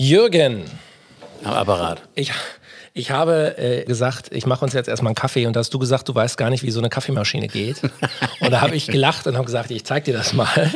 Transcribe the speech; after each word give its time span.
Jürgen. 0.00 0.64
Am 1.44 1.52
Apparat. 1.52 2.00
Ich, 2.14 2.32
ich 2.94 3.10
habe 3.10 3.58
äh, 3.58 3.84
gesagt, 3.84 4.28
ich 4.32 4.46
mache 4.46 4.64
uns 4.64 4.72
jetzt 4.72 4.88
erstmal 4.88 5.10
einen 5.10 5.14
Kaffee 5.14 5.44
und 5.44 5.54
da 5.54 5.60
hast 5.60 5.74
du 5.74 5.78
gesagt, 5.78 6.08
du 6.08 6.14
weißt 6.14 6.38
gar 6.38 6.48
nicht, 6.48 6.62
wie 6.62 6.70
so 6.70 6.80
eine 6.80 6.88
Kaffeemaschine 6.88 7.48
geht. 7.48 7.82
Und 8.40 8.50
da 8.50 8.62
habe 8.62 8.74
ich 8.76 8.86
gelacht 8.86 9.26
und 9.26 9.34
habe 9.34 9.44
gesagt, 9.44 9.70
ich 9.70 9.84
zeig 9.84 10.04
dir 10.04 10.14
das 10.14 10.32
mal. 10.32 10.70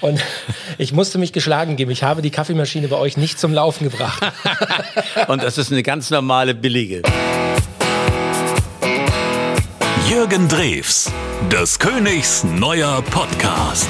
Und 0.00 0.20
ich 0.78 0.92
musste 0.92 1.18
mich 1.18 1.32
geschlagen 1.32 1.74
geben. 1.74 1.90
Ich 1.90 2.04
habe 2.04 2.22
die 2.22 2.30
Kaffeemaschine 2.30 2.86
bei 2.86 2.94
euch 2.94 3.16
nicht 3.16 3.40
zum 3.40 3.52
Laufen 3.52 3.90
gebracht. 3.90 4.22
und 5.26 5.42
das 5.42 5.58
ist 5.58 5.72
eine 5.72 5.82
ganz 5.82 6.10
normale, 6.10 6.54
billige. 6.54 7.02
Jürgen 10.08 10.46
Drews, 10.46 11.10
des 11.50 11.76
Königs 11.76 12.44
neuer 12.44 13.02
Podcast. 13.02 13.88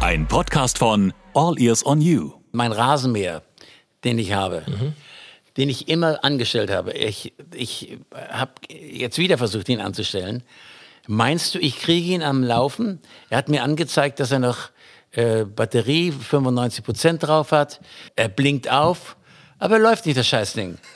Ein 0.00 0.26
Podcast 0.28 0.78
von 0.78 1.12
All 1.34 1.58
Ears 1.58 1.84
on 1.84 2.00
You. 2.00 2.32
Mein 2.52 2.72
Rasenmäher, 2.72 3.42
den 4.04 4.18
ich 4.18 4.32
habe, 4.32 4.64
mhm. 4.66 4.92
den 5.56 5.68
ich 5.68 5.88
immer 5.88 6.22
angestellt 6.24 6.70
habe. 6.70 6.92
Ich, 6.92 7.32
ich 7.54 7.98
habe 8.30 8.52
jetzt 8.68 9.18
wieder 9.18 9.38
versucht, 9.38 9.68
ihn 9.68 9.80
anzustellen. 9.80 10.42
Meinst 11.06 11.54
du, 11.54 11.58
ich 11.58 11.78
kriege 11.78 12.12
ihn 12.12 12.22
am 12.22 12.44
Laufen? 12.44 13.00
Er 13.30 13.38
hat 13.38 13.48
mir 13.48 13.62
angezeigt, 13.62 14.20
dass 14.20 14.30
er 14.30 14.38
noch 14.38 14.70
äh, 15.12 15.44
Batterie 15.44 16.12
95 16.12 16.84
Prozent 16.84 17.22
drauf 17.22 17.50
hat. 17.50 17.80
Er 18.14 18.28
blinkt 18.28 18.70
auf. 18.70 19.16
Aber 19.58 19.78
läuft 19.78 20.06
nicht 20.06 20.18
das 20.18 20.26
Scheißding. 20.26 20.78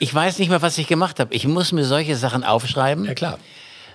Ich 0.00 0.12
weiß 0.12 0.40
nicht 0.40 0.48
mehr, 0.48 0.60
was 0.62 0.78
ich 0.78 0.88
gemacht 0.88 1.20
habe. 1.20 1.32
Ich 1.32 1.46
muss 1.46 1.70
mir 1.70 1.84
solche 1.84 2.16
Sachen 2.16 2.42
aufschreiben. 2.42 3.04
Ja, 3.04 3.14
klar. 3.14 3.38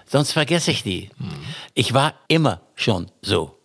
Sonst 0.05 0.31
vergesse 0.31 0.71
ich 0.71 0.81
die. 0.81 1.09
Mhm. 1.17 1.33
Ich 1.73 1.93
war 1.93 2.13
immer 2.29 2.61
schon 2.75 3.11
so. 3.21 3.56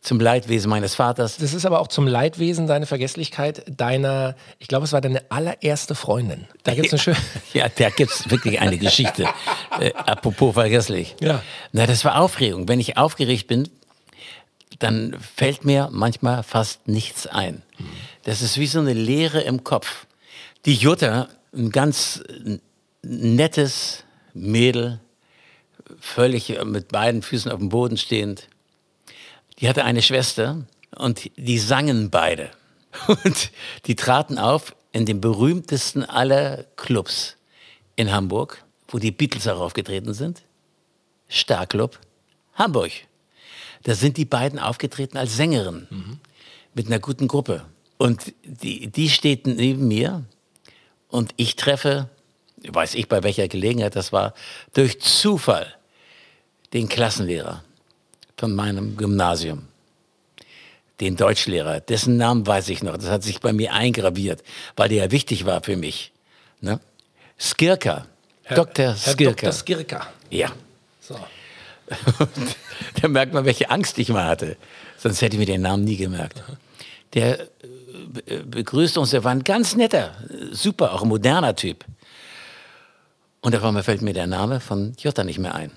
Zum 0.00 0.20
Leidwesen 0.20 0.70
meines 0.70 0.94
Vaters. 0.94 1.38
Das 1.38 1.52
ist 1.52 1.66
aber 1.66 1.80
auch 1.80 1.88
zum 1.88 2.06
Leidwesen 2.06 2.66
deine 2.66 2.86
Vergesslichkeit 2.86 3.64
deiner, 3.68 4.36
ich 4.58 4.68
glaube, 4.68 4.84
es 4.84 4.92
war 4.92 5.00
deine 5.00 5.22
allererste 5.30 5.94
Freundin. 5.94 6.46
Da 6.62 6.74
gibt 6.74 6.86
es 6.86 6.92
eine 6.92 6.98
schöne. 7.02 7.16
ja, 7.52 7.68
da 7.68 7.90
gibt 7.90 8.12
es 8.12 8.30
wirklich 8.30 8.60
eine 8.60 8.78
Geschichte. 8.78 9.26
äh, 9.80 9.92
apropos 9.94 10.54
vergesslich. 10.54 11.16
Ja. 11.20 11.42
Na, 11.72 11.86
das 11.86 12.04
war 12.04 12.20
Aufregung. 12.20 12.68
Wenn 12.68 12.78
ich 12.78 12.96
aufgeregt 12.96 13.48
bin, 13.48 13.68
dann 14.78 15.16
fällt 15.36 15.64
mir 15.64 15.88
manchmal 15.90 16.42
fast 16.42 16.86
nichts 16.86 17.26
ein. 17.26 17.62
Das 18.24 18.42
ist 18.42 18.58
wie 18.58 18.66
so 18.66 18.78
eine 18.78 18.92
Leere 18.92 19.40
im 19.40 19.64
Kopf. 19.64 20.06
Die 20.66 20.74
Jutta, 20.74 21.28
ein 21.52 21.70
ganz 21.70 22.22
nettes 23.02 24.04
Mädel, 24.34 25.00
völlig 26.00 26.62
mit 26.64 26.88
beiden 26.88 27.22
Füßen 27.22 27.50
auf 27.50 27.58
dem 27.58 27.70
Boden 27.70 27.96
stehend, 27.96 28.48
die 29.58 29.68
hatte 29.68 29.84
eine 29.84 30.02
Schwester 30.02 30.64
und 30.96 31.30
die 31.36 31.58
sangen 31.58 32.10
beide. 32.10 32.50
Und 33.06 33.50
die 33.86 33.96
traten 33.96 34.38
auf 34.38 34.74
in 34.92 35.04
dem 35.04 35.20
berühmtesten 35.20 36.04
aller 36.04 36.64
Clubs 36.76 37.36
in 37.96 38.10
Hamburg, 38.10 38.64
wo 38.88 38.98
die 38.98 39.10
Beatles 39.10 39.46
auch 39.46 39.60
aufgetreten 39.60 40.14
sind. 40.14 40.42
Starclub 41.28 42.00
Hamburg. 42.54 42.92
Da 43.82 43.94
sind 43.94 44.16
die 44.16 44.24
beiden 44.24 44.58
aufgetreten 44.58 45.18
als 45.18 45.36
Sängerin 45.36 45.86
mhm. 45.90 46.20
mit 46.74 46.86
einer 46.86 46.98
guten 46.98 47.28
Gruppe. 47.28 47.66
Und 47.98 48.32
die, 48.42 48.88
die 48.88 49.10
steht 49.10 49.46
neben 49.46 49.86
mir 49.86 50.24
und 51.08 51.34
ich 51.36 51.56
treffe, 51.56 52.08
weiß 52.66 52.94
ich 52.94 53.08
bei 53.08 53.22
welcher 53.22 53.48
Gelegenheit 53.48 53.96
das 53.96 54.12
war, 54.12 54.34
durch 54.72 55.00
Zufall 55.00 55.74
den 56.72 56.88
Klassenlehrer 56.88 57.62
von 58.38 58.54
meinem 58.54 58.96
Gymnasium. 58.96 59.66
Den 61.00 61.16
Deutschlehrer, 61.16 61.80
dessen 61.80 62.16
Namen 62.16 62.46
weiß 62.46 62.70
ich 62.70 62.82
noch, 62.82 62.96
das 62.96 63.10
hat 63.10 63.22
sich 63.22 63.40
bei 63.40 63.52
mir 63.52 63.72
eingraviert, 63.72 64.42
weil 64.76 64.88
der 64.88 65.04
ja 65.04 65.10
wichtig 65.10 65.44
war 65.44 65.62
für 65.62 65.76
mich. 65.76 66.12
Ne? 66.60 66.80
Skirka, 67.38 68.06
Herr, 68.44 68.56
Dr. 68.56 68.96
Skirka. 68.96 69.24
Herr 69.24 69.34
Dr. 69.34 69.52
Skirka. 69.52 70.06
Ja. 70.30 70.52
So. 71.00 71.16
da 73.00 73.08
merkt 73.08 73.32
man, 73.32 73.44
welche 73.44 73.70
Angst 73.70 73.98
ich 73.98 74.08
mal 74.08 74.24
hatte. 74.24 74.56
Sonst 74.98 75.22
hätte 75.22 75.36
ich 75.36 75.40
mir 75.40 75.46
den 75.46 75.62
Namen 75.62 75.84
nie 75.84 75.96
gemerkt. 75.96 76.42
Der 77.14 77.40
äh, 77.40 77.46
begrüßte 78.44 79.00
uns, 79.00 79.10
der 79.10 79.22
war 79.22 79.32
ein 79.32 79.44
ganz 79.44 79.76
netter, 79.76 80.14
super, 80.50 80.94
auch 80.94 81.02
ein 81.02 81.08
moderner 81.08 81.54
Typ. 81.54 81.84
Und 83.40 83.54
auf 83.54 83.62
einmal 83.62 83.84
fällt 83.84 84.02
mir 84.02 84.14
der 84.14 84.26
Name 84.26 84.60
von 84.60 84.94
Jutta 84.98 85.22
nicht 85.22 85.38
mehr 85.38 85.54
ein. 85.54 85.70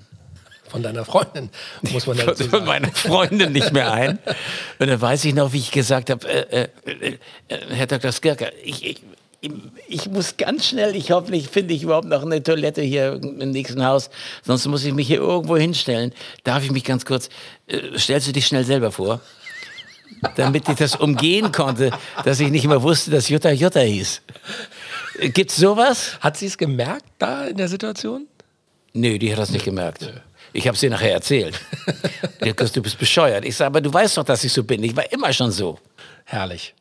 Von 0.72 0.82
deiner 0.82 1.04
Freundin, 1.04 1.50
muss 1.92 2.06
man 2.06 2.16
dazu 2.16 2.44
sagen. 2.44 2.50
Von 2.50 2.64
meiner 2.64 2.90
Freundin 2.92 3.52
nicht 3.52 3.74
mehr 3.74 3.92
ein. 3.92 4.18
Und 4.78 4.88
dann 4.88 4.98
weiß 4.98 5.26
ich 5.26 5.34
noch, 5.34 5.52
wie 5.52 5.58
ich 5.58 5.70
gesagt 5.70 6.08
habe, 6.08 6.26
äh, 6.26 6.68
äh, 6.86 7.18
äh, 7.48 7.58
Herr 7.68 7.86
Dr. 7.86 8.10
Skirker, 8.10 8.50
ich, 8.64 8.82
ich, 8.82 9.02
ich 9.86 10.08
muss 10.08 10.38
ganz 10.38 10.66
schnell, 10.66 10.96
ich 10.96 11.10
hoffentlich 11.10 11.48
finde 11.48 11.74
ich 11.74 11.82
überhaupt 11.82 12.06
noch 12.06 12.22
eine 12.22 12.42
Toilette 12.42 12.80
hier 12.80 13.20
im 13.22 13.50
nächsten 13.50 13.84
Haus, 13.84 14.08
sonst 14.42 14.66
muss 14.66 14.82
ich 14.82 14.94
mich 14.94 15.08
hier 15.08 15.18
irgendwo 15.18 15.58
hinstellen. 15.58 16.14
Darf 16.42 16.64
ich 16.64 16.70
mich 16.70 16.84
ganz 16.84 17.04
kurz, 17.04 17.28
äh, 17.66 17.98
stellst 17.98 18.28
du 18.28 18.32
dich 18.32 18.46
schnell 18.46 18.64
selber 18.64 18.92
vor? 18.92 19.20
Damit 20.36 20.70
ich 20.70 20.76
das 20.76 20.96
umgehen 20.96 21.52
konnte, 21.52 21.90
dass 22.24 22.40
ich 22.40 22.48
nicht 22.48 22.66
mehr 22.66 22.82
wusste, 22.82 23.10
dass 23.10 23.28
Jutta 23.28 23.50
Jutta 23.50 23.80
hieß. 23.80 24.22
Gibt's 25.34 25.56
sowas? 25.56 26.16
Hat 26.20 26.38
sie 26.38 26.46
es 26.46 26.56
gemerkt 26.56 27.04
da 27.18 27.44
in 27.44 27.58
der 27.58 27.68
Situation? 27.68 28.26
Nö, 28.94 29.18
die 29.18 29.30
hat 29.30 29.38
das 29.38 29.50
nicht 29.50 29.66
gemerkt. 29.66 30.10
Ich 30.52 30.66
habe 30.66 30.76
es 30.76 30.82
nachher 30.82 31.12
erzählt. 31.12 31.58
du 32.40 32.82
bist 32.82 32.98
bescheuert. 32.98 33.44
Ich 33.44 33.56
sage, 33.56 33.66
aber 33.68 33.80
du 33.80 33.92
weißt 33.92 34.16
doch, 34.18 34.24
dass 34.24 34.44
ich 34.44 34.52
so 34.52 34.64
bin. 34.64 34.82
Ich 34.82 34.96
war 34.96 35.10
immer 35.12 35.32
schon 35.32 35.50
so. 35.50 35.78
Herrlich. 36.24 36.74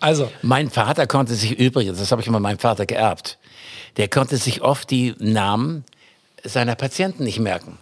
Also. 0.00 0.30
Mein 0.42 0.70
Vater 0.70 1.06
konnte 1.06 1.34
sich 1.34 1.58
übrigens, 1.58 1.98
das 1.98 2.10
habe 2.12 2.22
ich 2.22 2.28
mal 2.28 2.40
meinem 2.40 2.58
Vater 2.58 2.86
geerbt, 2.86 3.38
der 3.96 4.08
konnte 4.08 4.36
sich 4.36 4.62
oft 4.62 4.90
die 4.90 5.14
Namen 5.18 5.84
seiner 6.42 6.74
Patienten 6.74 7.24
nicht 7.24 7.38
merken. 7.38 7.78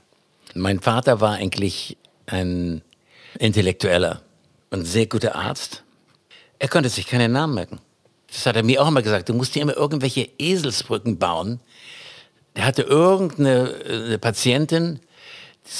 Mein 0.55 0.81
Vater 0.81 1.21
war 1.21 1.33
eigentlich 1.33 1.97
ein 2.27 2.83
Intellektueller 3.39 4.23
und 4.71 4.85
sehr 4.85 5.07
guter 5.07 5.35
Arzt. 5.35 5.83
Er 6.59 6.69
konnte 6.69 6.89
sich 6.89 7.07
keine 7.07 7.29
Namen 7.29 7.55
merken. 7.55 7.81
Das 8.29 8.47
hat 8.47 8.57
er 8.57 8.63
mir 8.63 8.83
auch 8.83 8.89
immer 8.89 9.03
gesagt. 9.03 9.29
Du 9.29 9.35
musst 9.35 9.55
dir 9.55 9.63
immer 9.63 9.77
irgendwelche 9.77 10.29
Eselsbrücken 10.39 11.19
bauen. 11.19 11.61
Der 12.57 12.67
hatte 12.67 12.83
irgendeine 12.83 14.19
Patientin, 14.19 15.01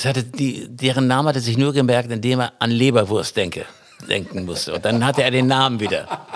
hatte 0.05 0.25
die, 0.25 0.69
deren 0.69 1.07
Name 1.07 1.29
hat 1.29 1.37
er 1.37 1.43
sich 1.43 1.59
nur 1.59 1.73
gemerkt, 1.73 2.11
indem 2.11 2.41
er 2.41 2.53
an 2.59 2.71
Leberwurst 2.71 3.37
denke, 3.37 3.67
denken 4.09 4.45
musste. 4.45 4.75
Und 4.75 4.85
dann 4.85 5.05
hatte 5.05 5.23
er 5.23 5.31
den 5.31 5.47
Namen 5.47 5.81
wieder. 5.81 6.27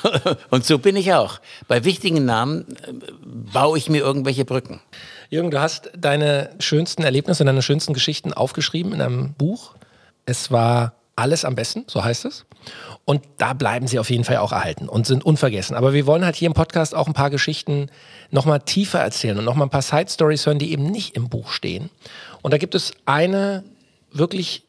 Und 0.50 0.64
so 0.64 0.78
bin 0.78 0.96
ich 0.96 1.12
auch. 1.12 1.40
Bei 1.68 1.84
wichtigen 1.84 2.24
Namen 2.24 2.64
äh, 2.86 2.92
baue 3.52 3.78
ich 3.78 3.88
mir 3.88 3.98
irgendwelche 3.98 4.44
Brücken. 4.44 4.80
Jürgen, 5.28 5.50
du 5.50 5.60
hast 5.60 5.90
deine 5.96 6.50
schönsten 6.58 7.02
Erlebnisse, 7.02 7.44
deine 7.44 7.62
schönsten 7.62 7.92
Geschichten 7.92 8.32
aufgeschrieben 8.32 8.92
in 8.94 9.00
einem 9.00 9.34
Buch. 9.34 9.74
Es 10.24 10.50
war 10.50 10.94
alles 11.22 11.44
am 11.44 11.54
besten, 11.54 11.84
so 11.86 12.04
heißt 12.04 12.24
es. 12.24 12.44
Und 13.04 13.22
da 13.38 13.52
bleiben 13.52 13.86
sie 13.86 13.98
auf 13.98 14.10
jeden 14.10 14.24
Fall 14.24 14.38
auch 14.38 14.52
erhalten 14.52 14.88
und 14.88 15.06
sind 15.06 15.24
unvergessen. 15.24 15.76
Aber 15.76 15.92
wir 15.92 16.06
wollen 16.06 16.24
halt 16.24 16.36
hier 16.36 16.46
im 16.46 16.52
Podcast 16.52 16.94
auch 16.94 17.06
ein 17.06 17.14
paar 17.14 17.30
Geschichten 17.30 17.90
nochmal 18.30 18.60
tiefer 18.60 18.98
erzählen 18.98 19.38
und 19.38 19.44
nochmal 19.44 19.68
ein 19.68 19.70
paar 19.70 19.82
Side 19.82 20.10
Stories 20.10 20.44
hören, 20.46 20.58
die 20.58 20.72
eben 20.72 20.86
nicht 20.86 21.16
im 21.16 21.28
Buch 21.28 21.50
stehen. 21.50 21.90
Und 22.42 22.52
da 22.52 22.58
gibt 22.58 22.74
es 22.74 22.92
eine 23.06 23.62
wirklich 24.10 24.64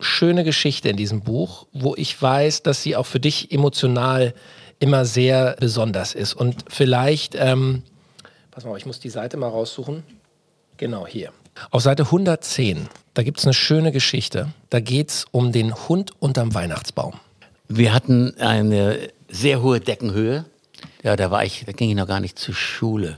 schöne 0.00 0.44
Geschichte 0.44 0.88
in 0.88 0.96
diesem 0.96 1.22
Buch, 1.22 1.66
wo 1.72 1.96
ich 1.96 2.20
weiß, 2.20 2.62
dass 2.62 2.82
sie 2.82 2.94
auch 2.94 3.06
für 3.06 3.20
dich 3.20 3.50
emotional 3.50 4.34
immer 4.78 5.04
sehr 5.04 5.56
besonders 5.58 6.14
ist. 6.14 6.34
Und 6.34 6.64
vielleicht, 6.68 7.34
ähm, 7.34 7.82
pass 8.52 8.64
mal, 8.64 8.76
ich 8.76 8.86
muss 8.86 9.00
die 9.00 9.10
Seite 9.10 9.36
mal 9.36 9.48
raussuchen. 9.48 10.04
Genau 10.78 11.08
hier. 11.08 11.32
Auf 11.72 11.82
Seite 11.82 12.04
110, 12.04 12.88
da 13.14 13.24
gibt 13.24 13.40
es 13.40 13.44
eine 13.44 13.52
schöne 13.52 13.90
Geschichte. 13.90 14.48
Da 14.70 14.78
geht 14.78 15.10
es 15.10 15.26
um 15.32 15.50
den 15.50 15.74
Hund 15.74 16.12
unterm 16.20 16.54
Weihnachtsbaum. 16.54 17.14
Wir 17.66 17.92
hatten 17.92 18.38
eine 18.38 19.10
sehr 19.28 19.60
hohe 19.60 19.80
Deckenhöhe. 19.80 20.44
Ja, 21.02 21.16
da 21.16 21.32
war 21.32 21.44
ich, 21.44 21.64
da 21.66 21.72
ging 21.72 21.90
ich 21.90 21.96
noch 21.96 22.06
gar 22.06 22.20
nicht 22.20 22.38
zur 22.38 22.54
Schule. 22.54 23.16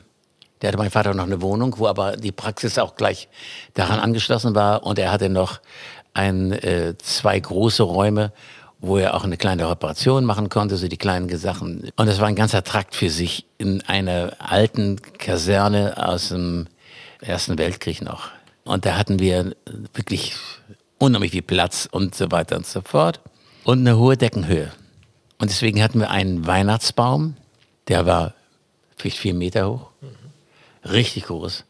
Da 0.60 0.68
hatte 0.68 0.78
mein 0.78 0.90
Vater 0.90 1.12
noch 1.12 1.26
eine 1.26 1.42
Wohnung, 1.42 1.74
wo 1.78 1.86
aber 1.86 2.16
die 2.16 2.32
Praxis 2.32 2.78
auch 2.78 2.96
gleich 2.96 3.28
daran 3.74 4.00
angeschlossen 4.00 4.54
war. 4.54 4.84
Und 4.84 4.98
er 4.98 5.12
hatte 5.12 5.28
noch 5.28 5.60
ein, 6.14 6.52
äh, 6.52 6.94
zwei 6.96 7.38
große 7.38 7.82
Räume, 7.82 8.32
wo 8.78 8.96
er 8.96 9.14
auch 9.14 9.24
eine 9.24 9.36
kleine 9.36 9.68
Reparation 9.68 10.24
machen 10.24 10.48
konnte, 10.48 10.76
so 10.78 10.88
die 10.88 10.96
kleinen 10.96 11.28
Sachen. 11.36 11.90
Und 11.96 12.06
das 12.06 12.20
war 12.20 12.28
ein 12.28 12.36
ganzer 12.36 12.64
Trakt 12.64 12.94
für 12.94 13.10
sich 13.10 13.44
in 13.58 13.82
einer 13.82 14.32
alten 14.38 14.96
Kaserne 15.18 16.08
aus 16.08 16.30
dem 16.30 16.66
Ersten 17.20 17.58
Weltkrieg 17.58 18.02
noch. 18.02 18.30
Und 18.64 18.86
da 18.86 18.96
hatten 18.96 19.18
wir 19.18 19.54
wirklich 19.94 20.34
unheimlich 20.98 21.32
viel 21.32 21.42
Platz 21.42 21.88
und 21.90 22.14
so 22.14 22.30
weiter 22.30 22.56
und 22.56 22.66
so 22.66 22.80
fort. 22.82 23.20
Und 23.64 23.80
eine 23.80 23.98
hohe 23.98 24.16
Deckenhöhe. 24.16 24.72
Und 25.38 25.50
deswegen 25.50 25.82
hatten 25.82 26.00
wir 26.00 26.10
einen 26.10 26.46
Weihnachtsbaum, 26.46 27.36
der 27.88 28.06
war 28.06 28.34
vielleicht 28.96 29.18
vier 29.18 29.34
Meter 29.34 29.70
hoch, 29.70 29.86
richtig 30.84 31.24
groß. 31.24 31.64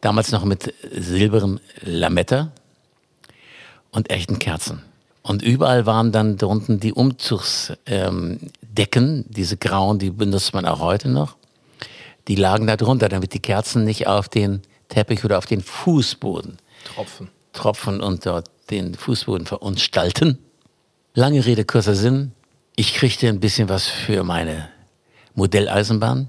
Damals 0.00 0.30
noch 0.30 0.44
mit 0.44 0.74
silberem 0.92 1.58
Lametta 1.80 2.52
und 3.90 4.10
echten 4.10 4.38
Kerzen. 4.38 4.82
Und 5.22 5.42
überall 5.42 5.86
waren 5.86 6.12
dann 6.12 6.36
drunten 6.36 6.80
die 6.80 6.92
Umzugsdecken, 6.92 8.38
ähm, 8.76 9.24
diese 9.28 9.56
grauen, 9.56 9.98
die 9.98 10.10
benutzt 10.10 10.54
man 10.54 10.64
auch 10.64 10.80
heute 10.80 11.08
noch. 11.08 11.36
Die 12.28 12.36
lagen 12.36 12.66
da 12.66 12.76
drunter, 12.76 13.08
damit 13.08 13.34
die 13.34 13.40
Kerzen 13.40 13.84
nicht 13.84 14.06
auf 14.06 14.28
den 14.28 14.62
Teppich 14.88 15.24
oder 15.24 15.38
auf 15.38 15.46
den 15.46 15.60
Fußboden 15.62 16.58
Tropfen. 16.94 17.28
tropfen 17.52 18.00
und 18.00 18.24
dort 18.26 18.48
den 18.70 18.94
Fußboden 18.94 19.46
verunstalten. 19.46 20.38
Lange 21.14 21.44
Rede, 21.44 21.64
kurzer 21.64 21.94
Sinn. 21.94 22.32
Ich 22.76 22.94
kriegte 22.94 23.28
ein 23.28 23.40
bisschen 23.40 23.68
was 23.68 23.86
für 23.86 24.22
meine 24.24 24.68
Modelleisenbahn, 25.34 26.28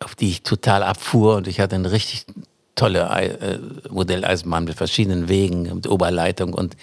auf 0.00 0.14
die 0.14 0.30
ich 0.30 0.42
total 0.42 0.82
abfuhr 0.82 1.36
und 1.36 1.46
ich 1.48 1.60
hatte 1.60 1.74
eine 1.74 1.90
richtig 1.92 2.26
tolle 2.74 3.00
äh, 3.08 3.58
Modelleisenbahn 3.90 4.64
mit 4.64 4.74
verschiedenen 4.76 5.28
Wegen, 5.28 5.62
mit 5.74 5.88
Oberleitung 5.88 6.52
und 6.52 6.76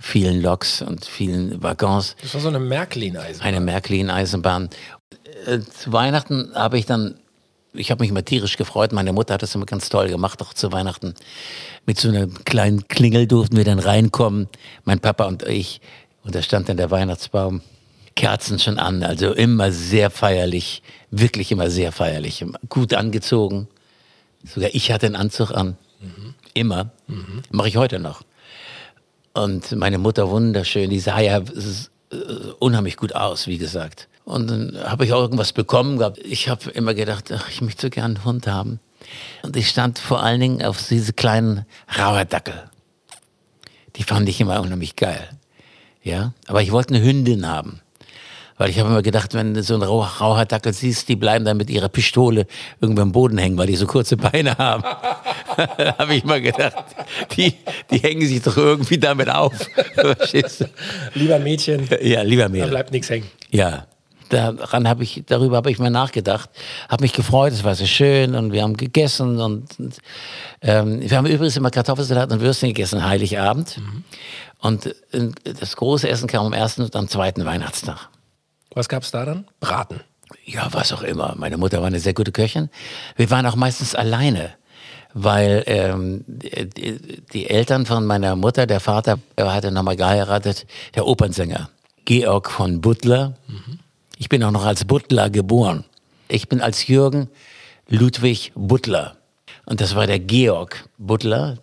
vielen 0.00 0.40
Loks 0.40 0.80
und 0.82 1.04
vielen 1.04 1.62
Waggons 1.62 2.16
Das 2.22 2.32
war 2.34 2.40
so 2.40 2.48
eine 2.48 2.60
Märklin-Eisenbahn. 2.60 3.46
eine 3.46 3.60
Märklin-Eisenbahn. 3.60 4.70
Äh, 5.46 5.58
Zu 5.60 5.92
Weihnachten 5.92 6.52
habe 6.54 6.78
ich 6.78 6.86
dann, 6.86 7.20
ich 7.74 7.90
habe 7.90 8.02
mich 8.02 8.10
immer 8.10 8.24
tierisch 8.24 8.56
gefreut, 8.56 8.92
meine 8.92 9.12
Mutter 9.12 9.34
hat 9.34 9.42
das 9.42 9.54
immer 9.54 9.66
ganz 9.66 9.88
toll 9.88 10.08
gemacht, 10.08 10.40
auch 10.42 10.54
zu 10.54 10.72
Weihnachten. 10.72 11.14
Mit 11.86 11.98
so 11.98 12.08
einer 12.08 12.26
kleinen 12.26 12.88
Klingel 12.88 13.26
durften 13.26 13.56
wir 13.56 13.64
dann 13.64 13.78
reinkommen, 13.78 14.48
mein 14.84 15.00
Papa 15.00 15.24
und 15.24 15.42
ich. 15.42 15.80
Und 16.22 16.34
da 16.34 16.42
stand 16.42 16.68
dann 16.68 16.76
der 16.76 16.90
Weihnachtsbaum, 16.90 17.60
Kerzen 18.16 18.58
schon 18.58 18.78
an, 18.78 19.02
also 19.02 19.32
immer 19.32 19.72
sehr 19.72 20.10
feierlich, 20.10 20.82
wirklich 21.10 21.50
immer 21.50 21.68
sehr 21.68 21.92
feierlich, 21.92 22.44
gut 22.68 22.94
angezogen. 22.94 23.68
Sogar 24.44 24.70
ich 24.72 24.92
hatte 24.92 25.06
einen 25.06 25.16
Anzug 25.16 25.50
an, 25.50 25.76
immer, 26.54 26.90
mache 27.50 27.68
ich 27.68 27.76
heute 27.76 27.98
noch. 27.98 28.22
Und 29.32 29.72
meine 29.72 29.98
Mutter 29.98 30.30
wunderschön, 30.30 30.90
die 30.90 31.00
sah 31.00 31.18
ja 31.18 31.42
unheimlich 32.60 32.96
gut 32.96 33.14
aus, 33.14 33.48
wie 33.48 33.58
gesagt. 33.58 34.08
Und 34.24 34.50
dann 34.50 34.78
habe 34.84 35.04
ich 35.04 35.12
auch 35.12 35.20
irgendwas 35.20 35.52
bekommen 35.52 35.98
gehabt. 35.98 36.18
Ich 36.18 36.48
habe 36.48 36.70
immer 36.70 36.94
gedacht, 36.94 37.30
ach, 37.32 37.48
ich 37.50 37.60
möchte 37.60 37.82
so 37.82 37.90
gern 37.90 38.16
einen 38.16 38.24
Hund 38.24 38.46
haben. 38.46 38.80
Und 39.42 39.54
ich 39.56 39.68
stand 39.68 39.98
vor 39.98 40.22
allen 40.22 40.40
Dingen 40.40 40.62
auf 40.64 40.86
diese 40.88 41.12
kleinen 41.12 41.66
Rauherdackel. 41.98 42.54
Die 43.96 44.02
fand 44.02 44.28
ich 44.28 44.40
immer 44.40 44.60
unheimlich 44.60 44.96
geil. 44.96 45.28
Ja, 46.02 46.32
aber 46.46 46.62
ich 46.62 46.72
wollte 46.72 46.94
eine 46.94 47.04
Hündin 47.04 47.46
haben. 47.46 47.80
Weil 48.56 48.70
ich 48.70 48.78
habe 48.78 48.88
immer 48.88 49.02
gedacht, 49.02 49.34
wenn 49.34 49.52
du 49.52 49.62
so 49.64 49.74
einen 49.74 49.82
Rau 49.82 50.00
Rauherdackel 50.02 50.72
siehst, 50.72 51.08
die 51.08 51.16
bleiben 51.16 51.44
dann 51.44 51.56
mit 51.56 51.70
ihrer 51.70 51.88
Pistole 51.88 52.46
irgendwo 52.80 53.02
am 53.02 53.10
Boden 53.10 53.36
hängen, 53.36 53.58
weil 53.58 53.66
die 53.66 53.74
so 53.76 53.86
kurze 53.86 54.16
Beine 54.16 54.56
haben. 54.56 54.84
habe 55.98 56.14
ich 56.14 56.22
immer 56.24 56.40
gedacht, 56.40 56.84
die, 57.36 57.54
die 57.90 57.98
hängen 57.98 58.26
sich 58.26 58.42
doch 58.42 58.56
irgendwie 58.56 58.98
damit 58.98 59.28
auf. 59.28 59.52
Lieber 61.14 61.38
Mädchen, 61.40 61.88
Ja, 62.00 62.22
lieber 62.22 62.44
da 62.44 62.48
Mädel. 62.48 62.68
bleibt 62.70 62.92
nichts 62.92 63.10
hängen. 63.10 63.26
Ja, 63.50 63.86
daran 64.34 64.88
habe 64.88 65.02
ich, 65.02 65.22
darüber 65.26 65.56
habe 65.56 65.70
ich 65.70 65.78
mal 65.78 65.90
nachgedacht, 65.90 66.50
habe 66.88 67.02
mich 67.02 67.12
gefreut, 67.12 67.52
es 67.52 67.64
war 67.64 67.74
so 67.74 67.86
schön 67.86 68.34
und 68.34 68.52
wir 68.52 68.62
haben 68.62 68.76
gegessen 68.76 69.40
und, 69.40 69.78
und 69.78 69.98
ähm, 70.60 71.00
wir 71.00 71.16
haben 71.16 71.26
übrigens 71.26 71.56
immer 71.56 71.70
Kartoffelsalat 71.70 72.32
und 72.32 72.40
Würstchen 72.40 72.68
gegessen, 72.68 73.04
Heiligabend. 73.04 73.80
Und 74.58 74.86
äh, 74.86 75.30
das 75.58 75.76
große 75.76 76.08
Essen 76.08 76.26
kam 76.26 76.46
am 76.46 76.52
ersten 76.52 76.82
und 76.82 76.96
am 76.96 77.08
zweiten 77.08 77.44
Weihnachtstag. 77.44 78.08
Was 78.74 78.88
gab's 78.88 79.10
da 79.10 79.24
dann? 79.24 79.46
Braten. 79.60 80.00
Ja, 80.44 80.68
was 80.72 80.92
auch 80.92 81.02
immer. 81.02 81.34
Meine 81.36 81.56
Mutter 81.56 81.80
war 81.80 81.86
eine 81.86 82.00
sehr 82.00 82.14
gute 82.14 82.32
Köchin. 82.32 82.70
Wir 83.16 83.30
waren 83.30 83.46
auch 83.46 83.56
meistens 83.56 83.94
alleine, 83.94 84.54
weil 85.12 85.62
ähm, 85.66 86.24
die, 86.26 87.22
die 87.32 87.48
Eltern 87.48 87.86
von 87.86 88.04
meiner 88.04 88.34
Mutter, 88.36 88.66
der 88.66 88.80
Vater, 88.80 89.18
er 89.36 89.54
hatte 89.54 89.70
nochmal 89.70 89.96
geheiratet, 89.96 90.66
der 90.94 91.06
Opernsänger 91.06 91.68
Georg 92.04 92.50
von 92.50 92.80
Butler. 92.80 93.34
Ich 94.18 94.28
bin 94.28 94.42
auch 94.44 94.50
noch 94.50 94.64
als 94.64 94.84
Butler 94.84 95.30
geboren. 95.30 95.84
Ich 96.28 96.48
bin 96.48 96.60
als 96.60 96.86
Jürgen 96.86 97.28
Ludwig 97.88 98.52
Butler. 98.54 99.16
Und 99.66 99.80
das 99.80 99.94
war 99.94 100.06
der 100.06 100.18
Georg 100.18 100.88
Butler. 100.98 101.58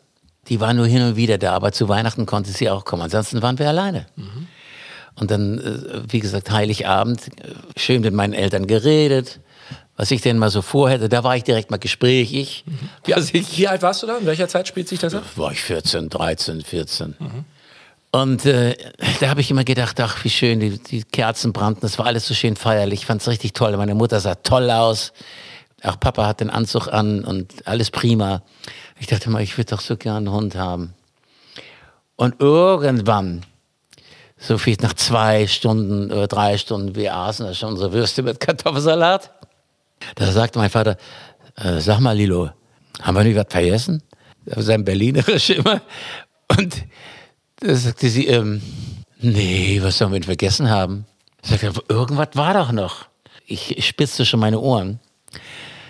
Die 0.48 0.60
war 0.60 0.74
nur 0.74 0.88
hin 0.88 1.02
und 1.04 1.16
wieder 1.16 1.38
da, 1.38 1.54
aber 1.54 1.72
zu 1.72 1.88
Weihnachten 1.88 2.26
konnte 2.26 2.52
sie 2.52 2.70
auch 2.70 2.84
kommen. 2.86 3.04
Ansonsten 3.04 3.42
waren 3.42 3.58
wir 3.60 3.68
alleine. 3.70 4.06
Und 5.16 5.30
dann, 5.32 5.60
äh, 5.60 6.02
wie 6.12 6.20
gesagt, 6.20 6.50
Heiligabend, 6.52 7.28
äh, 7.28 7.80
schön 7.80 8.02
mit 8.02 8.14
meinen 8.14 8.34
Eltern 8.34 8.66
geredet, 8.66 9.40
was 9.98 10.10
ich 10.10 10.22
denn 10.22 10.38
mal 10.38 10.50
so 10.50 10.62
vorhätte. 10.62 11.10
Da 11.10 11.24
war 11.24 11.36
ich 11.36 11.44
direkt 11.44 11.70
mal 11.70 11.78
gesprächig. 11.78 12.64
Wie, 13.04 13.14
Was 13.14 13.34
ich, 13.34 13.58
wie 13.58 13.68
alt 13.68 13.82
warst 13.82 14.04
du 14.04 14.08
da? 14.08 14.18
In 14.18 14.26
welcher 14.26 14.48
Zeit 14.48 14.68
spielt 14.68 14.88
sich 14.88 15.00
das 15.00 15.14
ab? 15.14 15.24
war 15.36 15.52
ich 15.52 15.62
14, 15.62 16.10
13, 16.10 16.62
14. 16.62 17.16
Und 18.12 18.46
äh, 18.46 18.76
da 19.22 19.30
habe 19.30 19.40
ich 19.40 19.50
immer 19.52 19.64
gedacht, 19.64 20.00
ach, 20.02 20.24
wie 20.24 20.30
schön, 20.30 20.60
die, 20.60 20.78
die 20.80 21.04
Kerzen 21.04 21.54
brannten, 21.54 21.82
das 21.82 21.98
war 21.98 22.06
alles 22.06 22.28
so 22.28 22.34
schön 22.34 22.58
feierlich. 22.58 23.02
Ich 23.02 23.06
fand 23.06 23.22
es 23.22 23.28
richtig 23.30 23.54
toll. 23.54 23.76
Meine 23.78 23.96
Mutter 23.96 24.20
sah 24.20 24.36
toll 24.36 24.70
aus. 24.70 25.14
Auch 25.84 26.00
Papa 26.00 26.28
hat 26.28 26.42
den 26.42 26.50
Anzug 26.50 26.88
an 26.90 27.24
und 27.24 27.66
alles 27.66 27.90
prima. 27.90 28.44
Ich 29.00 29.08
dachte 29.08 29.30
mal, 29.30 29.42
ich 29.42 29.58
würde 29.58 29.72
doch 29.72 29.82
so 29.82 29.96
gern 29.96 30.18
einen 30.18 30.32
Hund 30.32 30.56
haben. 30.56 30.94
Und 32.18 32.36
irgendwann, 32.40 33.46
so 34.38 34.58
viel 34.58 34.76
nach 34.82 34.94
zwei 34.94 35.48
Stunden 35.48 36.12
oder 36.12 36.28
drei 36.28 36.58
Stunden, 36.58 36.96
wir 36.96 37.16
aßen 37.16 37.46
da 37.46 37.54
schon 37.54 37.70
unsere 37.70 37.94
Würste 37.94 38.24
mit 38.24 38.40
Kartoffelsalat. 38.40 39.32
Da 40.16 40.32
sagte 40.32 40.60
mein 40.60 40.70
Vater, 40.70 40.98
äh, 41.56 41.80
sag 41.80 42.00
mal, 42.00 42.16
Lilo, 42.16 42.50
haben 43.02 43.16
wir 43.16 43.24
nicht 43.24 43.38
was 43.38 43.48
vergessen? 43.50 44.04
Seinem 44.46 44.84
Berlinerisch 44.84 45.52
immer. 45.52 45.82
Und 46.58 46.76
da 47.62 47.76
sagte 47.76 48.10
sie, 48.10 48.28
ähm, 48.28 48.62
nee, 49.20 49.80
was 49.82 49.98
sollen 49.98 50.12
wir 50.12 50.20
denn 50.20 50.26
vergessen 50.26 50.70
haben? 50.70 51.06
Sagte, 51.44 51.68
er, 51.68 51.74
irgendwas 51.90 52.30
war 52.34 52.54
doch 52.54 52.72
noch. 52.72 53.06
Ich, 53.46 53.78
ich 53.78 53.88
spitzte 53.88 54.26
schon 54.26 54.40
meine 54.40 54.60
Ohren. 54.60 55.00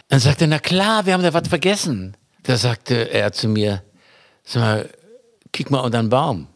Dann 0.10 0.20
sagte 0.20 0.46
er, 0.46 0.48
na 0.48 0.60
klar, 0.60 1.06
wir 1.06 1.14
haben 1.14 1.24
da 1.24 1.34
was 1.34 1.48
vergessen. 1.48 2.16
Da 2.44 2.58
sagte 2.58 3.12
er 3.12 3.32
zu 3.32 3.48
mir, 3.48 3.84
sag 4.44 4.62
mal, 4.62 4.90
kick 5.54 5.72
mal 5.72 5.80
unter 5.80 6.02
den 6.02 6.10
Baum. 6.10 6.48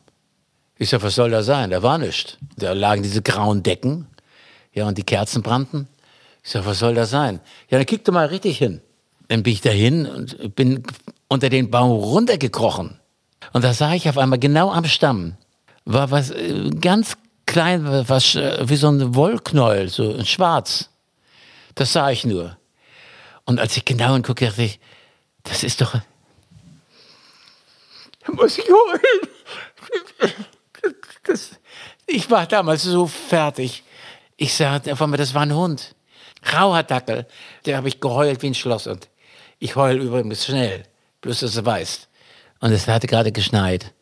Ich 0.77 0.89
sag, 0.89 1.01
was 1.03 1.15
soll 1.15 1.29
da 1.29 1.43
sein? 1.43 1.69
Da 1.69 1.81
war 1.81 1.97
nichts. 1.97 2.37
Da 2.57 2.73
lagen 2.73 3.01
diese 3.01 3.21
grauen 3.21 3.63
Decken, 3.63 4.07
ja, 4.73 4.85
und 4.85 4.97
die 4.97 5.03
Kerzen 5.03 5.41
brannten. 5.41 5.87
Ich 6.43 6.51
sag, 6.51 6.65
was 6.65 6.79
soll 6.79 6.95
das 6.95 7.09
sein? 7.09 7.39
Ja, 7.69 7.77
dann 7.77 7.85
kick 7.85 8.03
doch 8.03 8.13
mal 8.13 8.27
richtig 8.27 8.57
hin. 8.57 8.81
Dann 9.29 9.43
bin 9.43 9.53
ich 9.53 9.61
da 9.61 9.69
hin 9.69 10.05
und 10.05 10.55
bin 10.55 10.83
unter 11.29 11.49
den 11.49 11.71
Baum 11.71 11.91
runtergekrochen. 11.91 12.99
Und 13.53 13.63
da 13.63 13.73
sah 13.73 13.93
ich 13.93 14.09
auf 14.09 14.17
einmal 14.17 14.39
genau 14.39 14.71
am 14.71 14.85
Stamm, 14.85 15.37
war 15.85 16.11
was 16.11 16.31
äh, 16.31 16.69
ganz 16.81 17.17
klein, 17.45 17.85
was 18.07 18.35
äh, 18.35 18.67
wie 18.67 18.75
so 18.75 18.89
ein 18.89 19.15
Wollknäuel, 19.15 19.89
so 19.89 20.11
in 20.11 20.25
schwarz. 20.25 20.89
Das 21.75 21.93
sah 21.93 22.09
ich 22.09 22.25
nur. 22.25 22.57
Und 23.45 23.59
als 23.59 23.77
ich 23.77 23.85
genau 23.85 24.13
hinguckte, 24.13 24.45
dachte 24.47 24.63
ich, 24.63 24.79
das 25.43 25.63
ist 25.63 25.81
doch. 25.81 25.93
Da 28.25 28.31
muss 28.33 28.57
ich 28.57 28.65
holen. 28.65 29.01
Das, 31.23 31.51
ich 32.05 32.29
war 32.29 32.45
damals 32.45 32.83
so 32.83 33.07
fertig. 33.07 33.83
Ich 34.37 34.53
sagte 34.53 34.93
auf 34.93 35.01
einmal, 35.01 35.17
das 35.17 35.33
war 35.33 35.43
ein 35.43 35.55
Hund. 35.55 35.95
Rauer 36.53 36.83
Dackel. 36.83 37.27
Der 37.65 37.77
habe 37.77 37.87
ich 37.87 37.99
geheult 37.99 38.41
wie 38.41 38.47
ein 38.47 38.55
Schloss. 38.55 38.87
Und 38.87 39.07
ich 39.59 39.75
heul 39.75 39.97
übrigens 39.97 40.45
schnell. 40.45 40.83
Bloß, 41.21 41.39
dass 41.39 41.53
du 41.53 41.65
weißt. 41.65 42.07
Und 42.59 42.71
es 42.71 42.87
hatte 42.87 43.07
gerade 43.07 43.31
geschneit. 43.31 43.93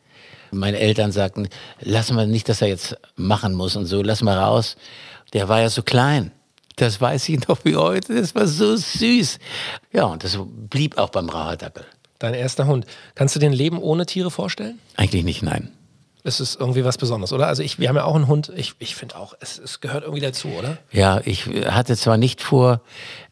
Meine 0.50 0.78
Eltern 0.78 1.12
sagten, 1.12 1.48
lass 1.80 2.12
mal 2.12 2.26
nicht, 2.26 2.48
dass 2.48 2.62
er 2.62 2.68
jetzt 2.68 2.96
machen 3.16 3.54
muss 3.54 3.76
und 3.76 3.86
so, 3.86 4.02
lass 4.02 4.22
mal 4.22 4.38
raus. 4.38 4.76
Der 5.32 5.48
war 5.48 5.60
ja 5.60 5.68
so 5.68 5.82
klein. 5.82 6.30
Das 6.76 7.00
weiß 7.00 7.28
ich 7.28 7.46
noch 7.48 7.64
wie 7.64 7.76
heute. 7.76 8.14
Das 8.14 8.34
war 8.34 8.46
so 8.46 8.76
süß. 8.76 9.38
Ja, 9.92 10.04
und 10.04 10.24
das 10.24 10.38
blieb 10.46 10.98
auch 10.98 11.10
beim 11.10 11.28
Rauherdackel. 11.28 11.84
Dein 12.18 12.34
erster 12.34 12.66
Hund. 12.66 12.86
Kannst 13.14 13.34
du 13.34 13.40
dir 13.40 13.46
ein 13.46 13.52
Leben 13.52 13.78
ohne 13.78 14.06
Tiere 14.06 14.30
vorstellen? 14.30 14.78
Eigentlich 14.96 15.24
nicht, 15.24 15.42
nein. 15.42 15.70
Es 16.22 16.40
ist 16.40 16.58
irgendwie 16.58 16.84
was 16.84 16.96
Besonderes, 16.96 17.32
oder? 17.32 17.48
Also 17.48 17.62
ich, 17.62 17.78
wir 17.78 17.88
haben 17.88 17.96
ja 17.96 18.04
auch 18.04 18.14
einen 18.14 18.28
Hund. 18.28 18.50
Ich, 18.56 18.74
ich 18.78 18.96
finde 18.96 19.16
auch, 19.16 19.34
es, 19.40 19.58
es 19.58 19.80
gehört 19.80 20.04
irgendwie 20.04 20.22
dazu, 20.22 20.48
oder? 20.48 20.78
Ja, 20.90 21.20
ich 21.24 21.46
hatte 21.46 21.96
zwar 21.96 22.16
nicht 22.16 22.40
vor, 22.40 22.80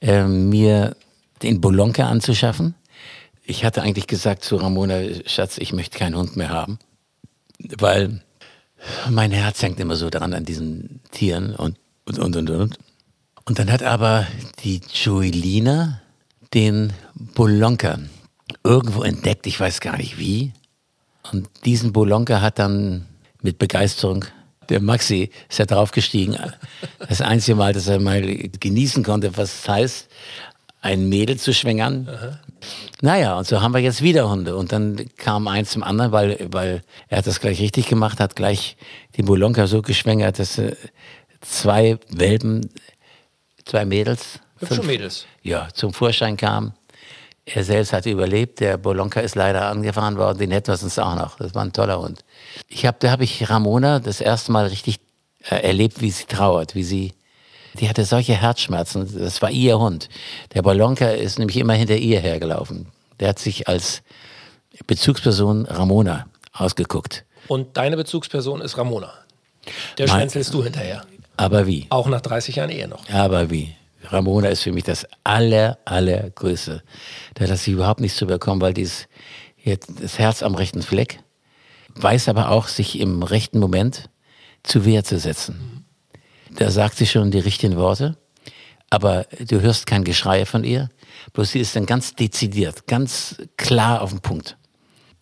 äh, 0.01 0.25
mir 0.25 0.95
den 1.43 1.61
Bolonka 1.61 2.07
anzuschaffen. 2.07 2.75
Ich 3.45 3.65
hatte 3.65 3.83
eigentlich 3.83 4.07
gesagt 4.07 4.45
zu 4.45 4.57
Ramona, 4.57 5.01
Schatz, 5.27 5.59
ich 5.59 5.73
möchte 5.73 5.99
keinen 5.99 6.17
Hund 6.17 6.37
mehr 6.37 6.51
haben, 6.51 6.79
weil 7.59 8.23
mein 9.11 9.33
Herz 9.33 9.63
hängt 9.63 9.81
immer 9.81 9.97
so 9.97 10.11
dran 10.11 10.33
an 10.35 10.45
diesen 10.45 11.01
Tieren 11.11 11.55
und 11.55 11.77
und 12.05 12.19
und 12.19 12.37
und 12.37 12.51
und. 12.51 12.79
Und 13.45 13.59
dann 13.59 13.71
hat 13.71 13.83
aber 13.83 14.27
die 14.63 14.81
Joelina 14.93 16.01
den 16.55 16.93
Bolonka 17.15 17.99
irgendwo 18.65 19.03
entdeckt, 19.03 19.47
ich 19.47 19.59
weiß 19.59 19.81
gar 19.81 19.97
nicht 19.97 20.19
wie. 20.19 20.53
Und 21.33 21.49
diesen 21.65 21.93
Bolonka 21.93 22.41
hat 22.41 22.59
dann 22.59 23.07
mit 23.41 23.59
Begeisterung 23.59 24.25
der 24.69 24.81
Maxi 24.81 25.31
ist 25.49 25.59
ja 25.59 25.67
draufgestiegen. 25.67 26.39
Das 26.99 27.21
einzige 27.21 27.57
Mal, 27.57 27.73
dass 27.73 27.89
er 27.89 28.01
mal 28.01 28.23
genießen 28.23 29.03
konnte, 29.03 29.37
was 29.37 29.61
es 29.61 29.69
heißt, 29.69 30.09
ein 30.83 31.09
Mädel 31.09 31.39
zu 31.39 31.55
schwängern. 31.55 32.39
Naja, 33.01 33.39
und 33.39 33.47
so 33.47 33.63
haben 33.63 33.73
wir 33.73 33.81
jetzt 33.81 34.03
wieder 34.03 34.29
Hunde. 34.29 34.57
Und 34.57 34.73
dann 34.73 35.09
kam 35.17 35.49
eins 35.49 35.71
zum 35.71 35.83
anderen, 35.83 36.13
weil, 36.13 36.49
weil 36.51 36.83
er 37.09 37.19
hat 37.19 37.27
das 37.27 37.41
gleich 37.41 37.61
richtig 37.61 37.89
gemacht, 37.89 38.21
hat 38.21 38.37
gleich 38.37 38.77
den 39.17 39.25
Bolonka 39.25 39.67
so 39.67 39.81
geschwängert, 39.81 40.39
dass 40.39 40.59
äh, 40.59 40.77
zwei 41.41 41.99
Welpen, 42.11 42.69
zwei 43.65 43.85
Mädels, 43.85 44.41
Hübsche 44.59 44.75
fünf- 44.77 44.87
Mädels. 44.87 45.27
ja, 45.43 45.69
zum 45.73 45.93
Vorschein 45.95 46.37
kamen. 46.37 46.75
Er 47.45 47.65
selbst 47.65 47.93
hat 47.93 48.07
überlebt, 48.07 48.61
der 48.61 48.77
Bolonka 48.77 49.19
ist 49.21 49.35
leider 49.35 49.67
angefahren 49.67 50.17
worden, 50.17 50.39
den 50.39 50.53
hätten 50.53 50.69
wir 50.69 50.77
sonst 50.77 51.01
auch 51.01 51.17
noch. 51.17 51.39
Das 51.39 51.55
war 51.57 51.65
ein 51.65 51.73
toller 51.73 52.01
Hund. 52.01 52.25
Ich 52.69 52.87
hab, 52.87 53.01
da 53.01 53.11
habe 53.11 53.25
ich 53.25 53.51
Ramona 53.51 53.99
das 53.99 54.21
erste 54.21 54.53
Mal 54.53 54.67
richtig 54.67 55.01
äh, 55.51 55.57
erlebt, 55.57 56.01
wie 56.01 56.11
sie 56.13 56.25
trauert, 56.27 56.77
wie 56.77 56.85
sie, 56.85 57.15
die 57.81 57.89
hatte 57.89 58.05
solche 58.05 58.35
Herzschmerzen, 58.35 59.19
das 59.19 59.41
war 59.43 59.51
ihr 59.51 59.79
Hund. 59.79 60.09
Der 60.55 60.63
Bolonka 60.63 61.09
ist 61.09 61.39
nämlich 61.39 61.57
immer 61.57 61.75
hinter 61.75 61.97
ihr 61.97 62.21
hergelaufen. 62.21 62.87
Der 63.21 63.29
hat 63.31 63.39
sich 63.39 63.69
als 63.69 64.03
Bezugsperson 64.87 65.67
Ramona 65.67 66.27
ausgeguckt. 66.53 67.25
Und 67.49 67.77
deine 67.77 67.97
Bezugsperson 67.97 68.61
ist 68.61 68.77
Ramona. 68.79 69.13
Der 69.99 70.09
Mein- 70.09 70.17
schwänzelst 70.19 70.53
du 70.55 70.63
hinterher. 70.63 71.03
Aber 71.37 71.67
wie? 71.67 71.87
Auch 71.91 72.09
nach 72.09 72.21
30 72.21 72.57
Jahren 72.57 72.71
Ehe 72.71 72.89
noch. 72.89 73.09
Aber 73.11 73.51
wie? 73.51 73.75
Ramona 74.05 74.49
ist 74.49 74.63
für 74.63 74.73
mich 74.73 74.85
das 74.85 75.07
aller, 75.25 75.79
allergrößte. 75.85 76.83
Da 77.35 77.45
lasse 77.47 77.71
ich 77.71 77.75
überhaupt 77.75 78.01
nichts 78.01 78.19
zu 78.19 78.27
bekommen, 78.27 78.61
weil 78.61 78.75
dieses 78.75 79.07
jetzt 79.63 79.91
das 80.01 80.19
Herz 80.19 80.43
am 80.43 80.55
rechten 80.55 80.83
Fleck 80.83 81.21
weiß 81.95 82.29
aber 82.29 82.51
auch, 82.51 82.69
sich 82.69 82.99
im 82.99 83.23
rechten 83.23 83.59
Moment 83.59 84.09
zu 84.63 84.85
Wehr 84.85 85.05
zu 85.05 85.19
setzen. 85.19 85.82
Da 86.57 86.71
sagt 86.71 86.97
sie 86.97 87.07
schon 87.07 87.31
die 87.31 87.39
richtigen 87.39 87.77
Worte, 87.77 88.17
aber 88.91 89.27
du 89.41 89.61
hörst 89.61 89.87
kein 89.87 90.05
Geschrei 90.05 90.45
von 90.45 90.65
ihr, 90.65 90.91
bloß 91.33 91.53
sie 91.53 91.61
ist 91.61 91.75
dann 91.77 91.87
ganz 91.87 92.15
dezidiert, 92.15 92.87
ganz 92.87 93.37
klar 93.57 94.03
auf 94.03 94.11
den 94.11 94.21
Punkt. 94.21 94.57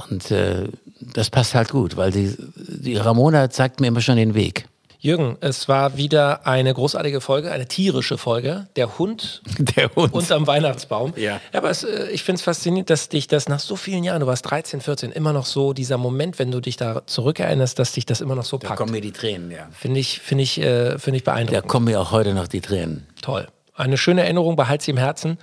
Und 0.08 0.30
äh, 0.30 0.68
das 1.00 1.30
passt 1.30 1.54
halt 1.54 1.68
gut, 1.68 1.96
weil 1.96 2.10
die, 2.10 2.34
die 2.56 2.96
Ramona 2.96 3.50
zeigt 3.50 3.80
mir 3.80 3.88
immer 3.88 4.00
schon 4.00 4.16
den 4.16 4.34
Weg. 4.34 4.66
Jürgen, 5.02 5.38
es 5.40 5.66
war 5.66 5.96
wieder 5.96 6.46
eine 6.46 6.74
großartige 6.74 7.22
Folge, 7.22 7.50
eine 7.50 7.66
tierische 7.66 8.18
Folge. 8.18 8.66
Der 8.76 8.98
Hund 8.98 9.40
Der 9.76 9.90
Hund. 9.96 10.12
unterm 10.12 10.46
Weihnachtsbaum. 10.46 11.14
Ja. 11.16 11.40
aber 11.54 11.70
es, 11.70 11.84
äh, 11.84 12.10
ich 12.10 12.22
finde 12.22 12.38
es 12.38 12.42
faszinierend, 12.42 12.90
dass 12.90 13.08
dich 13.08 13.26
das 13.26 13.48
nach 13.48 13.60
so 13.60 13.76
vielen 13.76 14.04
Jahren, 14.04 14.20
du 14.20 14.26
warst 14.26 14.50
13, 14.50 14.82
14, 14.82 15.10
immer 15.12 15.32
noch 15.32 15.46
so, 15.46 15.72
dieser 15.72 15.96
Moment, 15.96 16.38
wenn 16.38 16.50
du 16.50 16.60
dich 16.60 16.76
da 16.76 17.02
zurückerinnerst, 17.06 17.78
dass 17.78 17.92
dich 17.92 18.04
das 18.04 18.20
immer 18.20 18.34
noch 18.34 18.44
so 18.44 18.58
da 18.58 18.68
packt. 18.68 18.78
kommen 18.78 18.92
mir 18.92 19.00
die 19.00 19.12
Tränen, 19.12 19.50
ja. 19.50 19.68
Finde 19.72 20.00
ich, 20.00 20.20
finde 20.20 20.44
ich, 20.44 20.60
äh, 20.60 20.98
finde 20.98 21.16
ich 21.16 21.24
Da 21.24 21.32
beeindruckend. 21.32 21.68
kommen 21.68 21.86
mir 21.86 21.98
auch 22.00 22.10
heute 22.10 22.34
noch 22.34 22.46
die 22.48 22.60
Tränen. 22.60 23.06
Toll. 23.22 23.48
Eine 23.74 23.96
schöne 23.96 24.22
Erinnerung, 24.22 24.56
behalt 24.56 24.82
sie 24.82 24.90
im 24.90 24.98
Herzen. 24.98 25.38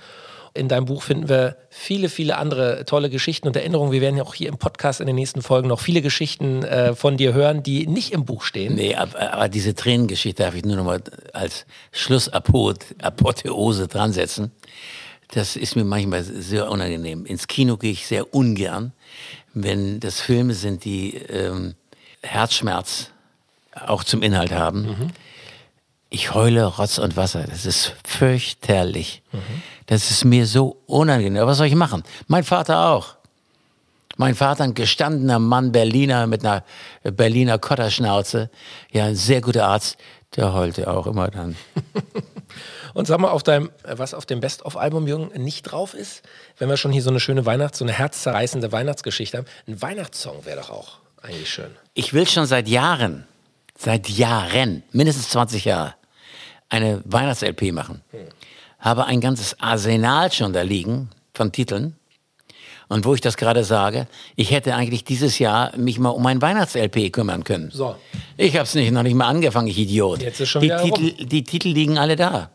In 0.54 0.68
deinem 0.68 0.86
Buch 0.86 1.02
finden 1.02 1.28
wir 1.28 1.56
viele, 1.70 2.08
viele 2.08 2.36
andere 2.36 2.84
tolle 2.84 3.10
Geschichten 3.10 3.48
und 3.48 3.56
Erinnerungen. 3.56 3.92
Wir 3.92 4.00
werden 4.00 4.16
ja 4.16 4.24
auch 4.24 4.34
hier 4.34 4.48
im 4.48 4.58
Podcast 4.58 5.00
in 5.00 5.06
den 5.06 5.16
nächsten 5.16 5.42
Folgen 5.42 5.68
noch 5.68 5.80
viele 5.80 6.02
Geschichten 6.02 6.62
äh, 6.64 6.94
von 6.94 7.16
dir 7.16 7.32
hören, 7.32 7.62
die 7.62 7.86
nicht 7.86 8.12
im 8.12 8.24
Buch 8.24 8.42
stehen. 8.42 8.74
Nee, 8.74 8.94
aber, 8.94 9.32
aber 9.32 9.48
diese 9.48 9.74
Tränengeschichte 9.74 10.42
darf 10.42 10.54
ich 10.54 10.64
nur 10.64 10.76
noch 10.76 10.84
mal 10.84 11.02
als 11.32 11.66
Schlussapotheose 11.92 13.88
dran 13.88 14.12
setzen. 14.12 14.52
Das 15.32 15.56
ist 15.56 15.76
mir 15.76 15.84
manchmal 15.84 16.24
sehr 16.24 16.70
unangenehm. 16.70 17.26
Ins 17.26 17.46
Kino 17.48 17.76
gehe 17.76 17.92
ich 17.92 18.06
sehr 18.06 18.34
ungern, 18.34 18.92
wenn 19.52 20.00
das 20.00 20.20
Filme 20.20 20.54
sind, 20.54 20.84
die 20.84 21.16
ähm, 21.16 21.74
Herzschmerz 22.22 23.10
auch 23.72 24.04
zum 24.04 24.22
Inhalt 24.22 24.52
haben. 24.52 25.12
Ich 26.10 26.32
heule 26.32 26.64
Rotz 26.64 26.98
und 26.98 27.16
Wasser. 27.16 27.44
Das 27.44 27.66
ist 27.66 27.94
fürchterlich. 28.04 29.22
Das 29.88 30.10
ist 30.10 30.24
mir 30.24 30.46
so 30.46 30.76
unangenehm. 30.86 31.42
Aber 31.42 31.50
was 31.50 31.58
soll 31.58 31.66
ich 31.66 31.74
machen? 31.74 32.04
Mein 32.26 32.44
Vater 32.44 32.90
auch. 32.90 33.16
Mein 34.18 34.34
Vater, 34.34 34.64
ein 34.64 34.74
gestandener 34.74 35.38
Mann, 35.38 35.72
Berliner 35.72 36.26
mit 36.26 36.44
einer 36.44 36.64
Berliner 37.04 37.58
Kotterschnauze, 37.58 38.50
ja, 38.90 39.06
ein 39.06 39.14
sehr 39.14 39.40
guter 39.40 39.66
Arzt, 39.66 39.96
der 40.36 40.52
heulte 40.52 40.90
auch 40.90 41.06
immer 41.06 41.28
dann. 41.28 41.56
Und 42.94 43.06
sag 43.06 43.20
mal, 43.20 43.30
auf 43.30 43.42
deinem, 43.44 43.70
äh, 43.84 43.96
was 43.96 44.14
auf 44.14 44.26
dem 44.26 44.40
Best-of-Album, 44.40 45.06
Jürgen, 45.06 45.42
nicht 45.42 45.62
drauf 45.62 45.94
ist, 45.94 46.22
wenn 46.58 46.68
wir 46.68 46.76
schon 46.76 46.90
hier 46.90 47.02
so 47.02 47.10
eine 47.10 47.20
schöne 47.20 47.46
Weihnachts-, 47.46 47.78
so 47.78 47.84
eine 47.84 47.92
herzzerreißende 47.92 48.72
Weihnachtsgeschichte 48.72 49.38
haben, 49.38 49.46
ein 49.66 49.80
Weihnachtssong 49.80 50.44
wäre 50.44 50.60
doch 50.60 50.70
auch 50.70 50.98
eigentlich 51.22 51.48
schön. 51.48 51.70
Ich 51.94 52.12
will 52.12 52.26
schon 52.26 52.46
seit 52.46 52.68
Jahren, 52.68 53.24
seit 53.78 54.08
Jahren, 54.08 54.82
mindestens 54.90 55.30
20 55.30 55.64
Jahre, 55.64 55.94
eine 56.68 57.00
Weihnachts-LP 57.04 57.72
machen. 57.72 58.02
Habe 58.78 59.06
ein 59.06 59.20
ganzes 59.20 59.60
Arsenal 59.60 60.32
schon 60.32 60.52
da 60.52 60.62
liegen 60.62 61.10
von 61.34 61.52
Titeln. 61.52 61.96
Und 62.88 63.04
wo 63.04 63.14
ich 63.14 63.20
das 63.20 63.36
gerade 63.36 63.64
sage, 63.64 64.06
ich 64.34 64.50
hätte 64.50 64.74
eigentlich 64.74 65.04
dieses 65.04 65.38
Jahr 65.38 65.76
mich 65.76 65.98
mal 65.98 66.08
um 66.10 66.24
ein 66.24 66.40
Weihnachts-LP 66.40 67.12
kümmern 67.12 67.44
können. 67.44 67.70
So. 67.70 67.96
Ich 68.38 68.54
habe 68.54 68.64
es 68.64 68.74
nicht, 68.74 68.92
noch 68.92 69.02
nicht 69.02 69.14
mal 69.14 69.26
angefangen, 69.26 69.68
ich 69.68 69.78
Idiot. 69.78 70.22
Jetzt 70.22 70.40
ist 70.40 70.48
schon 70.48 70.62
die, 70.62 70.70
Titel, 70.70 71.26
die 71.26 71.44
Titel 71.44 71.68
liegen 71.68 71.98
alle 71.98 72.16
da. 72.16 72.50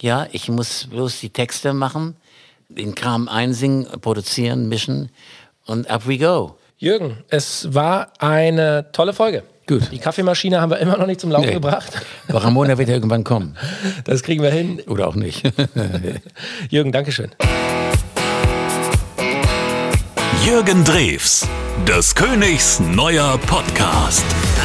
Ja, 0.00 0.26
ich 0.32 0.48
muss 0.48 0.86
bloß 0.86 1.20
die 1.20 1.28
Texte 1.28 1.74
machen, 1.74 2.16
den 2.68 2.94
Kram 2.94 3.28
einsingen, 3.28 3.86
produzieren, 4.00 4.68
mischen 4.68 5.10
und 5.66 5.90
up 5.90 6.06
we 6.08 6.16
go. 6.16 6.56
Jürgen, 6.78 7.18
es 7.28 7.74
war 7.74 8.10
eine 8.18 8.90
tolle 8.92 9.12
Folge. 9.12 9.42
Gut. 9.70 9.92
Die 9.92 9.98
Kaffeemaschine 10.00 10.60
haben 10.60 10.70
wir 10.70 10.78
immer 10.78 10.98
noch 10.98 11.06
nicht 11.06 11.20
zum 11.20 11.30
Laufen 11.30 11.46
Nee. 11.46 11.52
gebracht. 11.52 11.92
Aber 12.26 12.42
Ramona 12.42 12.76
wird 12.76 12.88
ja 12.88 12.94
irgendwann 12.96 13.22
kommen. 13.22 13.56
Das 14.04 14.24
kriegen 14.24 14.42
wir 14.42 14.50
hin. 14.50 14.82
Oder 14.88 15.06
auch 15.06 15.14
nicht. 15.14 15.44
Jürgen, 16.70 16.90
Dankeschön. 16.90 17.30
Jürgen 20.44 20.82
Drews, 20.84 21.46
des 21.86 22.12
Königs 22.16 22.80
neuer 22.80 23.38
Podcast. 23.46 24.24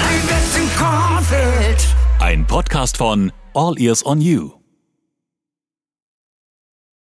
Ein 0.09 0.21
bisschen 0.27 0.67
Kornfeld. 0.75 1.87
Ein 2.19 2.47
Podcast 2.47 2.97
von 2.97 3.31
All 3.53 3.79
Ears 3.79 4.03
on 4.03 4.21
You. 4.21 4.54